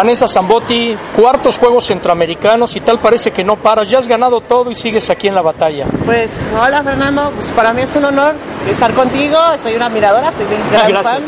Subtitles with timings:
[0.00, 3.86] Vanessa Zambotti, cuartos Juegos Centroamericanos y tal parece que no paras.
[3.90, 5.84] Ya has ganado todo y sigues aquí en la batalla.
[6.06, 8.34] Pues hola Fernando, pues para mí es un honor
[8.70, 9.36] estar contigo.
[9.62, 11.12] Soy una admiradora, soy bien gran Gracias.
[11.16, 11.22] fan.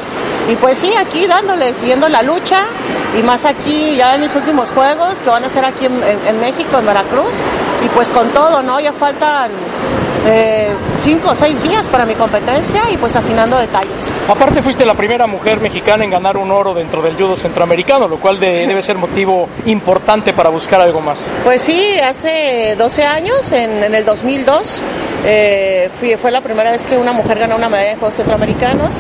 [0.51, 2.65] Y pues sí, aquí dándole, siguiendo la lucha
[3.15, 6.27] y más aquí ya en mis últimos juegos que van a ser aquí en, en-
[6.29, 7.35] en México, en Veracruz.
[7.85, 8.81] Y pues con todo, ¿no?
[8.81, 9.51] Ya faltan
[10.27, 10.69] eh,
[11.03, 14.09] cinco o seis días para mi competencia y pues afinando detalles.
[14.29, 18.19] Aparte fuiste la primera mujer mexicana en ganar un oro dentro del judo centroamericano, lo
[18.19, 21.19] cual de- debe ser motivo importante para buscar algo más.
[21.45, 24.81] Pues sí, hace 12 años, en, en el 2002,
[25.25, 28.91] eh, fui- fue la primera vez que una mujer ganó una medalla en Juegos Centroamericanos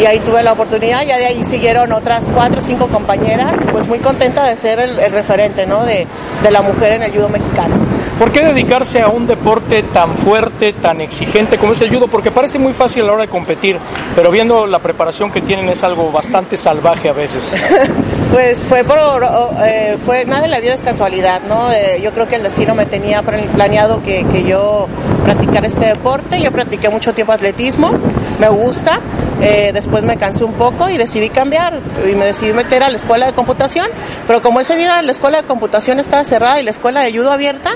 [0.00, 3.86] y ahí tuve la oportunidad, ya de ahí siguieron otras cuatro o cinco compañeras, pues
[3.86, 5.84] muy contenta de ser el, el referente ¿no?
[5.84, 6.06] de,
[6.42, 7.74] de la mujer en el judo mexicano.
[8.20, 12.06] ¿Por qué dedicarse a un deporte tan fuerte, tan exigente como es el judo?
[12.06, 13.78] Porque parece muy fácil a la hora de competir,
[14.14, 17.50] pero viendo la preparación que tienen es algo bastante salvaje a veces.
[18.30, 19.00] Pues fue por,
[19.64, 21.72] eh, fue nada en la vida es casualidad, ¿no?
[21.72, 24.86] Eh, yo creo que el destino me tenía planeado que, que yo
[25.24, 26.40] practicara este deporte.
[26.40, 27.90] Yo practiqué mucho tiempo atletismo,
[28.38, 29.00] me gusta.
[29.42, 32.96] eh, después me cansé un poco y decidí cambiar y me decidí meter a la
[32.96, 33.86] escuela de computación.
[34.28, 37.32] Pero como ese día la escuela de computación estaba cerrada y la escuela de judo
[37.32, 37.70] abierta,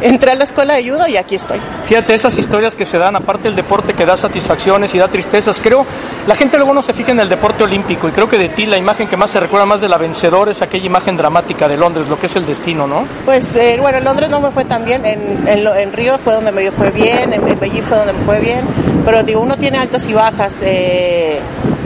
[0.00, 1.60] entré a la escuela de judo y aquí estoy.
[1.86, 5.60] Fíjate, esas historias que se dan, aparte del deporte que da satisfacciones y da tristezas,
[5.60, 5.86] creo,
[6.26, 8.66] la gente luego no se fija en el deporte olímpico y creo que de ti
[8.66, 11.76] la imagen que más se recuerda más de la vencedora es aquella imagen dramática de
[11.76, 13.04] Londres, lo que es el destino, ¿no?
[13.24, 16.34] Pues eh, bueno, en Londres no me fue tan bien, en, en, en Río fue
[16.34, 18.64] donde me fue bien, en, en Beijing fue donde me fue bien,
[19.06, 21.38] pero digo, uno tiene altas y bajas, eh,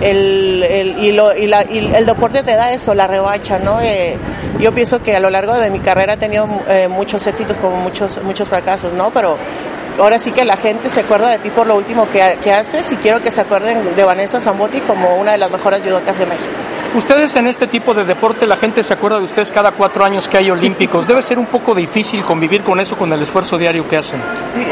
[0.02, 3.80] el, el- y, lo- y la- y el deporte te da eso, la revancha, ¿no?
[3.80, 4.16] Eh,
[4.58, 7.76] yo pienso que a lo largo de mi carrera he tenido eh, muchos éxitos como
[7.76, 9.10] muchos, muchos fracasos, ¿no?
[9.10, 9.36] Pero
[9.98, 12.90] ahora sí que la gente se acuerda de ti por lo último que, que haces
[12.92, 16.26] y quiero que se acuerden de Vanessa Zambotti como una de las mejores judocas de
[16.26, 16.48] México.
[16.92, 20.28] Ustedes en este tipo de deporte, la gente se acuerda de ustedes cada cuatro años
[20.28, 21.06] que hay olímpicos.
[21.06, 24.20] Debe ser un poco difícil convivir con eso, con el esfuerzo diario que hacen.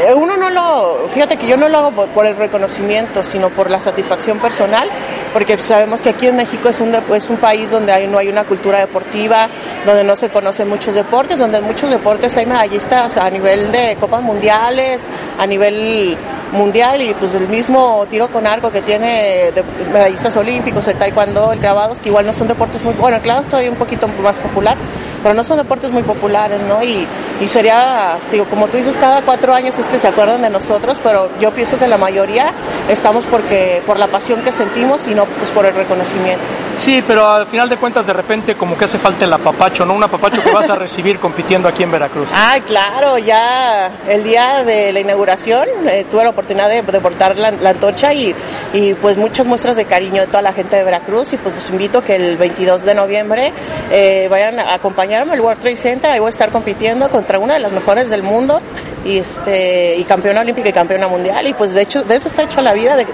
[0.05, 3.71] Eh, Uno no lo, fíjate que yo no lo hago por, el reconocimiento, sino por
[3.71, 4.89] la satisfacción personal,
[5.31, 8.27] porque sabemos que aquí en México es un, es un país donde hay, no hay
[8.27, 9.47] una cultura deportiva,
[9.85, 13.95] donde no se conocen muchos deportes, donde en muchos deportes hay medallistas a nivel de
[13.97, 15.05] copas mundiales,
[15.39, 16.17] a nivel
[16.51, 21.51] mundial y pues el mismo tiro con arco que tiene de- medallistas olímpicos, el taekwondo,
[21.53, 24.07] el clavados, que igual no son deportes muy, bueno, el clavado es todavía un poquito
[24.23, 24.75] más popular,
[25.21, 26.81] pero no son deportes muy populares, ¿no?
[26.83, 27.05] Y,
[27.41, 30.99] y sería, digo, como tú dices, cada cuatro años es que se acuerdan de nosotros,
[31.03, 32.51] pero yo pienso que la mayoría
[32.89, 36.43] estamos porque por la pasión que sentimos y no pues por el reconocimiento.
[36.79, 39.93] Sí, pero al final de cuentas de repente como que hace falta el apapacho, ¿no?
[39.93, 42.29] Un apapacho que vas a recibir compitiendo aquí en Veracruz.
[42.33, 47.49] Ay, claro, ya el día de la inauguración eh, tuve la oportunidad de, portar la,
[47.49, 48.33] antorcha y,
[48.73, 51.69] y, pues muchas muestras de cariño de toda la gente de Veracruz y pues los
[51.69, 53.51] invito que el 22 de noviembre
[53.91, 57.55] eh, vayan a acompañarme al World Trade Center, ahí voy a estar compitiendo contra una
[57.55, 58.61] de las mejores del mundo
[59.05, 62.43] y este y campeona olímpica y campeona mundial y pues de hecho de eso está
[62.43, 63.05] hecha la vida de-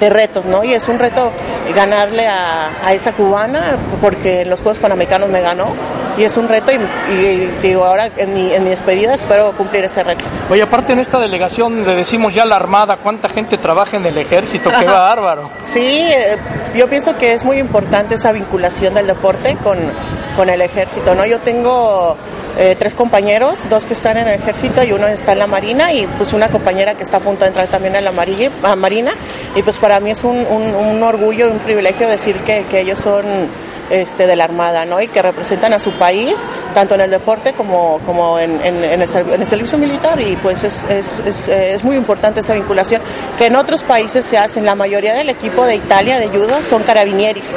[0.00, 0.64] de- retos, ¿no?
[0.64, 1.32] Y es un reto
[1.74, 5.68] ganarle a, a esa cubana, porque en los Juegos Panamericanos me ganó,
[6.16, 9.84] y es un reto, y, y digo, ahora en mi, en mi despedida espero cumplir
[9.84, 10.24] ese reto.
[10.50, 14.16] Oye, aparte en esta delegación le decimos ya la Armada, ¿cuánta gente trabaja en el
[14.16, 14.70] ejército?
[14.78, 15.50] ¡Qué bárbaro!
[15.70, 16.36] Sí, eh,
[16.74, 19.76] yo pienso que es muy importante esa vinculación del deporte con,
[20.36, 21.24] con el ejército, ¿no?
[21.24, 22.16] Yo tengo
[22.58, 25.92] eh, tres compañeros, dos que están en el ejército y uno está en la marina
[25.92, 28.12] y pues una compañera que está a punto de entrar también a la
[28.62, 29.12] a marina
[29.54, 33.24] y pues para mí es un, orgullo y un privilegio decir que ellos son
[33.90, 35.00] este, de la Armada, ¿no?
[35.00, 39.00] Y que representan a su país, tanto en el deporte como, como en, en- en
[39.02, 39.08] el,
[39.46, 40.20] servicio militar.
[40.20, 43.00] Y pues es, es, es, es muy importante esa vinculación,
[43.38, 44.64] que en otros países se hacen.
[44.64, 47.52] La mayoría del equipo de Italia de judo son carabinieris.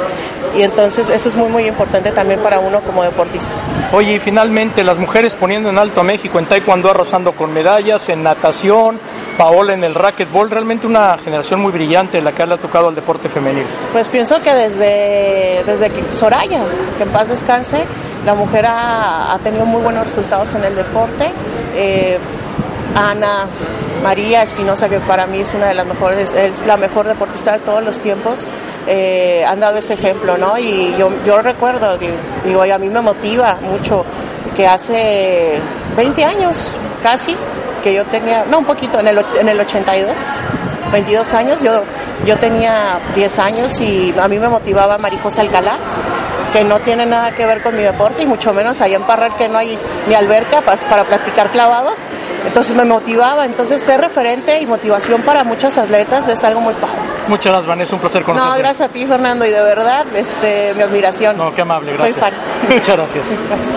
[0.56, 3.50] Y entonces eso es muy, muy importante también para uno como deportista.
[3.92, 8.08] Oye, y finalmente las mujeres poniendo en alto a México en taekwondo arrasando con medallas,
[8.08, 8.98] en natación,
[9.36, 12.94] Paola en el racquetball, realmente una generación muy brillante la que le ha tocado al
[12.94, 13.64] deporte femenil.
[13.92, 16.62] Pues pienso que desde, desde que Soraya,
[16.96, 17.84] que en paz descanse,
[18.24, 21.30] la mujer ha, ha tenido muy buenos resultados en el deporte.
[21.74, 22.18] Eh,
[22.94, 23.46] Ana
[24.02, 27.58] María Espinosa, que para mí es una de las mejores, es la mejor deportista de
[27.58, 28.46] todos los tiempos,
[28.86, 30.58] eh, han dado ese ejemplo, ¿no?
[30.58, 31.98] Y yo, yo recuerdo,
[32.44, 34.04] digo, y a mí me motiva mucho
[34.56, 35.60] que hace
[35.96, 37.36] 20 años casi,
[37.82, 40.14] que yo tenía, no, un poquito, en el, en el 82,
[40.92, 41.82] 22 años, yo,
[42.26, 45.76] yo tenía 10 años y a mí me motivaba Marijosa Alcalá,
[46.52, 49.34] que no tiene nada que ver con mi deporte y mucho menos allá en Parral
[49.36, 49.78] que no hay
[50.08, 51.94] ni alberca pas- para practicar clavados.
[52.46, 56.96] Entonces me motivaba, entonces ser referente y motivación para muchas atletas es algo muy padre.
[57.28, 58.52] Muchas gracias, Vanessa, un placer conocerte.
[58.52, 61.36] No, gracias a ti, Fernando, y de verdad, este, mi admiración.
[61.36, 62.12] No, qué amable, gracias.
[62.12, 62.32] Soy fan.
[62.68, 63.26] Muchas gracias.
[63.48, 63.76] gracias.